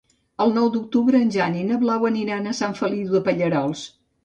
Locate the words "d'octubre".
0.75-1.21